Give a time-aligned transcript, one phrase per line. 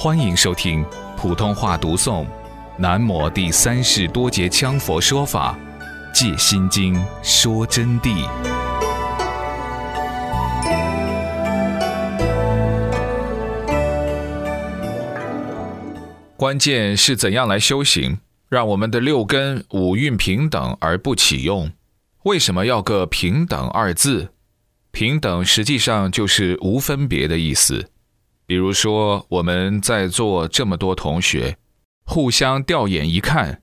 [0.00, 0.84] 欢迎收听
[1.16, 2.24] 普通话读诵
[2.78, 5.58] 《南摩第三世多杰羌佛说法·
[6.14, 8.24] 戒心经》说真谛。
[16.36, 18.18] 关键是怎样来修行，
[18.48, 21.72] 让我们的六根五蕴平等而不起用？
[22.22, 24.28] 为什么要个平等二字？
[24.92, 27.90] 平等实际上就是无分别的意思。
[28.48, 31.58] 比如说，我们在座这么多同学，
[32.06, 33.60] 互相调眼一看，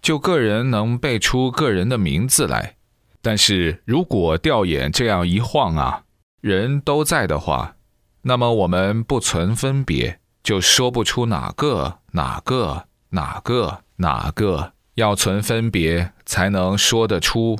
[0.00, 2.76] 就个人能背出个人的名字来。
[3.20, 6.04] 但是如果调眼这样一晃啊，
[6.40, 7.76] 人都在的话，
[8.22, 17.58] 那么我们不存分别，就说不出哪个哪个哪个哪个要存分别才能说得出。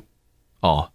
[0.61, 0.93] 哦，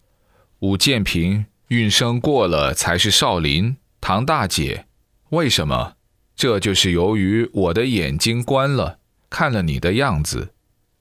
[0.61, 4.87] 武建平运生过了才是少林唐大姐。
[5.29, 5.95] 为什么？
[6.35, 8.99] 这就是由于我的眼睛关了，
[9.29, 10.53] 看了你的样子。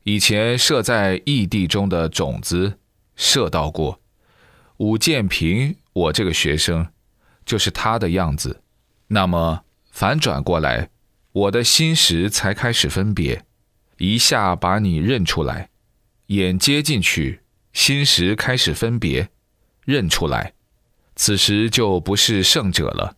[0.04, 2.78] 以前射在异地中的种子，
[3.16, 4.00] 射到过。
[4.78, 6.88] 武建平，我这个学生，
[7.46, 8.62] 就是他的样子。
[9.06, 10.90] 那么反转过来，
[11.32, 13.44] 我的心识才开始分别，
[13.96, 15.70] 一下把你认出来，
[16.26, 17.40] 眼接进去，
[17.72, 19.30] 心识开始分别，
[19.84, 20.52] 认出来，
[21.16, 23.17] 此时就不是圣者了。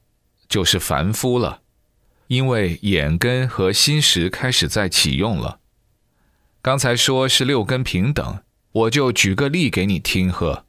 [0.50, 1.62] 就是凡夫了，
[2.26, 5.60] 因为眼根和心识开始在启用了。
[6.60, 10.66] 刚才说是六根平等，我就举个例给你听呵。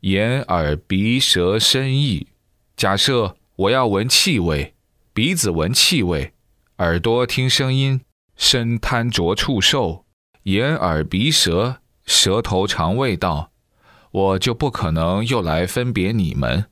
[0.00, 2.28] 眼、耳、鼻、舌、身、意。
[2.74, 4.74] 假设我要闻气味，
[5.12, 6.32] 鼻子闻气味，
[6.78, 8.00] 耳朵听声音，
[8.34, 10.06] 身贪着触受，
[10.44, 13.52] 眼、耳、鼻、舌，舌头尝味道，
[14.10, 16.64] 我就不可能又来分别你们，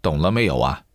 [0.00, 0.86] 懂了没有啊？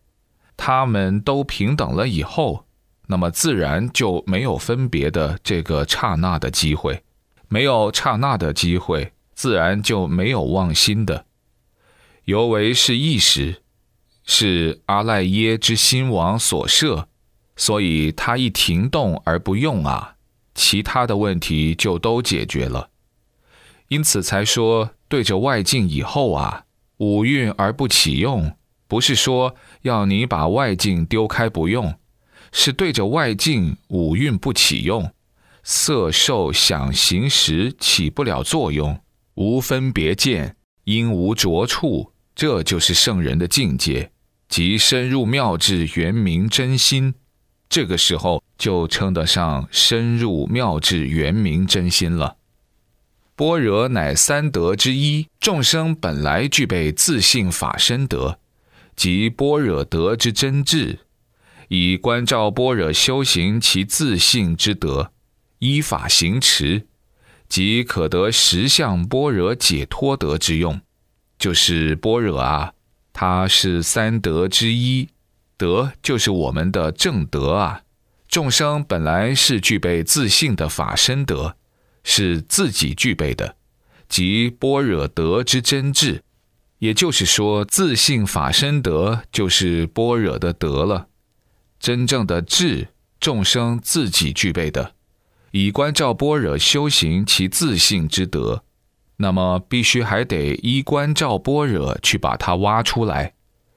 [0.56, 2.66] 他们都平等了以后，
[3.06, 7.02] 那么自然就没有分别的这个刹那的机会，
[7.48, 11.26] 没有刹那的机会，自然就没有妄心的。
[12.24, 13.62] 尤为是意识，
[14.24, 17.08] 是阿赖耶之心王所设，
[17.56, 20.14] 所以他一停动而不用啊，
[20.54, 22.88] 其他的问题就都解决了。
[23.88, 26.64] 因此才说对着外境以后啊，
[26.96, 28.56] 五蕴而不起用。
[28.86, 31.94] 不是说要你把外境丢开不用，
[32.52, 35.12] 是对着外境五蕴不起用，
[35.62, 39.00] 色受想行识起不了作用，
[39.34, 44.10] 无分别见，因无着处，这就是圣人的境界，
[44.48, 47.14] 即深入妙智圆明真心。
[47.68, 52.36] 这个时候就称得上深入妙智圆明真心了。
[53.34, 58.38] 般若乃三德之一，众生本来具备自性法身德。
[58.96, 61.00] 即般若德之真智，
[61.68, 65.12] 以观照般若修行其自性之德，
[65.58, 66.86] 依法行持，
[67.48, 70.80] 即可得实相般若解脱德之用。
[71.38, 72.72] 就是般若啊，
[73.12, 75.08] 它是三德之一，
[75.56, 77.82] 德就是我们的正德啊。
[78.28, 81.56] 众生本来是具备自信的法身德，
[82.02, 83.56] 是自己具备的，
[84.08, 86.23] 即般若德之真智。
[86.84, 91.06] 也就是说，自信法身德就是般若的德了。
[91.80, 94.92] 真正的智，众生自己具备的，
[95.52, 98.64] 以观照般若修行其自信之德，
[99.16, 103.32] 那么必须还得依观照般若去把它挖出来，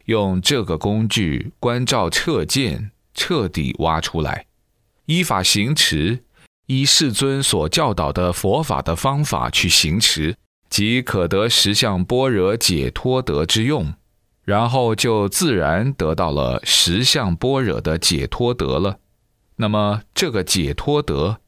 [0.07, 4.47] 用这个工具观照彻见，彻底挖出来，
[5.05, 6.25] 依法行持，
[6.65, 10.35] 依世尊所教导的佛法的方法去行持。
[10.69, 13.93] 即可得十相般若解脱德之用，
[14.43, 18.99] 然后就自然得到了十相般若的解脱德了。
[19.57, 21.39] 那么这个解脱德，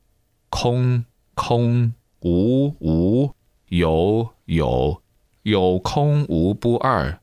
[0.50, 3.34] 空空无无
[3.68, 5.02] 有有
[5.44, 7.20] 有空无不二，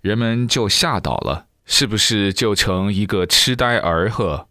[0.00, 4.48] 人们就吓倒了，是不是就成一个痴呆儿呵？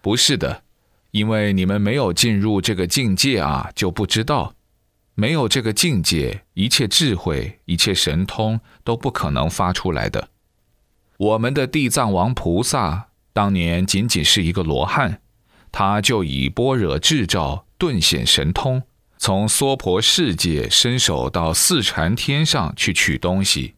[0.00, 0.64] 不是的，
[1.12, 4.54] 因为你们没有进入这个境界啊，就不知道。
[5.14, 10.28] 没有这个境界，一切智慧、一切神通都不可能发出来的。
[11.18, 15.20] 我们的地藏王菩萨当年仅仅是一个罗汉，
[15.70, 18.82] 他就以般若智照顿显神通，
[19.18, 23.74] 从娑婆世界伸手到四禅天上去取东西。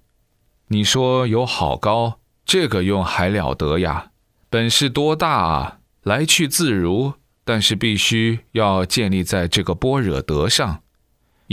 [0.68, 4.12] 你说有好高，这个用还了得呀？
[4.48, 5.78] 本事多大啊！
[6.04, 7.14] 来去自如，
[7.44, 10.83] 但是必须要建立在这个般若德上。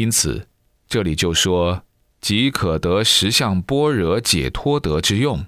[0.01, 0.47] 因此，
[0.87, 1.83] 这里就说，
[2.19, 5.45] 即可得十相般若解脱德之用。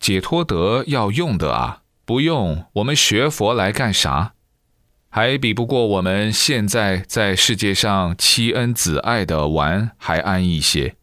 [0.00, 4.32] 解脱德要用的啊，不用，我们学佛来干啥？
[5.10, 10.96] 还比不过我们现在在世界上妻恩子爱的玩还安逸些。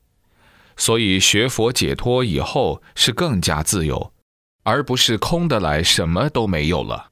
[0.75, 4.11] 所以学佛解脱以后是更加自由，
[4.63, 7.11] 而不是空的来什么都没有了。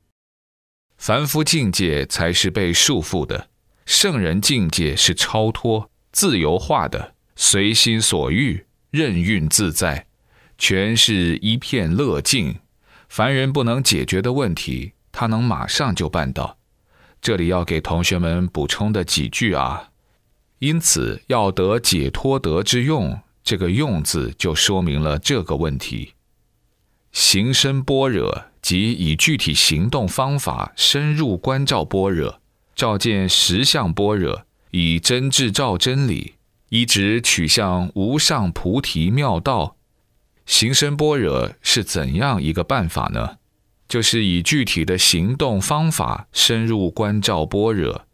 [0.98, 3.49] 凡夫境界才是被束缚的，
[3.90, 10.06] 圣人境界是超脱、自由化的，随心所欲、任运自在，
[10.60, 12.60] 全是一片乐境。
[13.10, 16.60] 凡人不能解决的问题，他能马上就办到。
[17.20, 19.90] 这里要给同学们补充的几句啊，
[20.60, 26.14] 因此要得解脱得之用，这个“用”字就说明了这个问题。
[27.12, 32.39] 行深般若，即以具体行动方法深入关照般若，
[32.80, 36.36] 照见实相般若，以真智照真理，
[36.70, 39.76] 一直取向无上菩提妙道。
[40.46, 43.40] 行深般若是怎样一个办法呢？
[43.90, 48.06] 就是以具体的行动方法深入观照般若。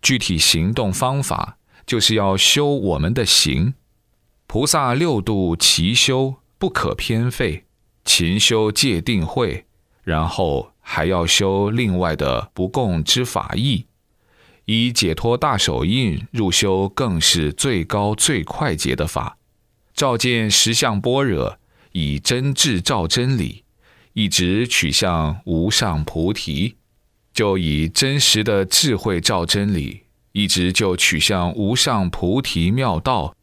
[0.00, 3.74] 具体行动方法就是要修我们的行。
[4.46, 7.64] 菩萨六度齐修，不可偏废。
[8.04, 9.64] 勤修戒定慧，
[10.04, 13.86] 然后还要修另外的不共之法义。
[14.66, 19.38] 以解脱大手印入修，更是最高最快捷的法。
[19.94, 21.58] 照见实相般若。
[21.96, 23.62] 以真智照真理，
[24.14, 26.74] 一直取向无上菩提，
[27.32, 30.02] 就以真实的智慧照真理，
[30.32, 33.36] 一直就取向无上菩提妙道。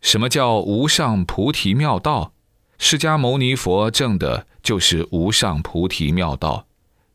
[0.00, 2.32] 什么叫无上菩提妙道？
[2.78, 6.68] 释迦牟尼佛证的就是无上菩提妙道，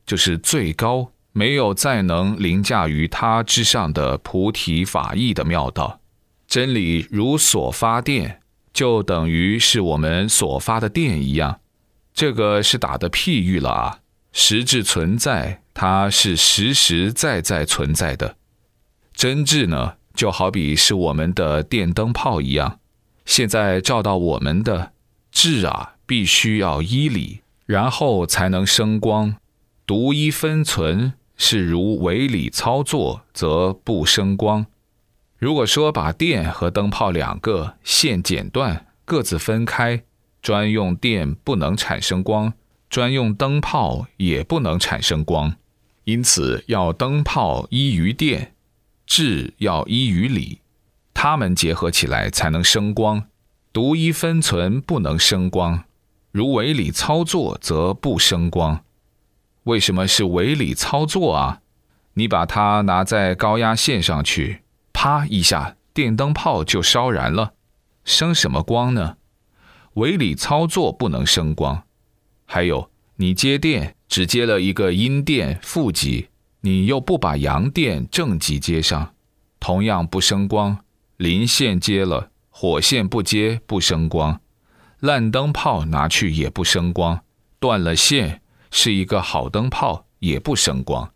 [0.05, 6.01] 就是最高，没有再能凌驾于他之上的菩提法义的妙道。
[6.45, 8.41] 真理如所发电。
[8.73, 11.61] 就等于是我们所发的电一样，
[12.13, 13.99] 这个是打的譬喻了啊。
[14.33, 18.35] 实质存在，它是实实在在存在的。
[19.13, 22.79] 真智呢，就好比是我们的电灯泡一样，
[23.25, 24.91] 现在照到我们的
[25.31, 29.35] 智啊，必须要依理，然后才能生光。
[29.87, 34.65] 独一分存是如违理操作，则不生光。
[35.37, 40.03] 如果说把电和灯泡两个线剪断，各自分开，
[40.41, 42.53] 专用电不能产生光，
[42.89, 45.55] 专用灯泡也不能产生光。
[46.03, 48.53] 因此，要灯泡依于电，
[49.05, 50.59] 智要依于理，
[51.13, 53.23] 它们结合起来才能生光。
[53.71, 55.85] 独一分存不能生光，
[56.31, 58.83] 如违理操作则不生光。
[59.69, 61.61] 为什么是违理操作啊？
[62.15, 64.63] 你把它拿在高压线上去。
[64.91, 67.53] 啪一下，电灯泡就烧燃了，
[68.03, 69.17] 生什么光呢？
[69.93, 71.83] 违理操作不能生光。
[72.45, 76.29] 还有，你接电只接了一个阴电负极，
[76.61, 79.13] 你又不把阳电正极接上，
[79.59, 80.79] 同样不生光。
[81.17, 84.41] 零线接了，火线不接不生光。
[84.99, 87.21] 烂灯泡拿去也不生光，
[87.59, 91.11] 断了线是一个好灯泡也不生光。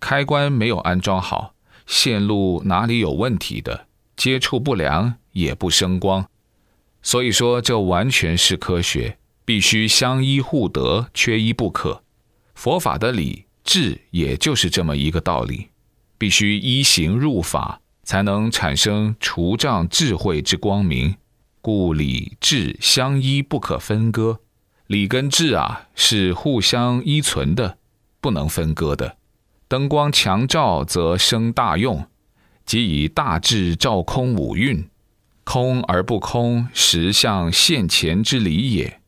[0.00, 1.54] 开关没有安装好。
[1.84, 3.86] 线路哪里有问题的，
[4.16, 6.26] 接触不良也不生光，
[7.02, 12.04] 所以说这完全是科学，必须相依互得，缺一不可。
[12.54, 15.70] 佛法的理智也就是这么一个道理，
[16.16, 21.16] 必须依行入法，才能产生除障智慧之光明。
[21.60, 24.38] 故理智相依不可分割，
[24.92, 27.78] 理跟智啊是互相依存的，
[28.20, 29.16] 不能分割的。
[29.66, 32.06] 灯光强照则生大用，
[32.66, 34.86] 即以大智照空五蕴，
[35.44, 39.00] 空而不空，实相现前之理也。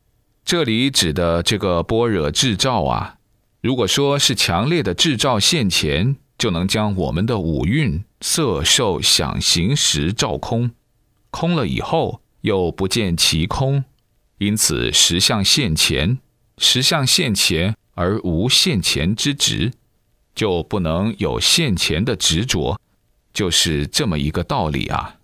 [0.43, 3.17] 这里指的这个般若智照啊，
[3.61, 10.71] 如果说是强烈的智照现前，就能将我们的五蕴色受想行识照空，
[11.29, 13.83] 空了以后又不见其空，
[14.37, 16.19] 因此实相现前，
[16.57, 19.73] 实相现前而无现前之执。
[20.35, 22.77] 就不能有现前的执着，
[23.33, 25.14] 就是这么一个道理啊。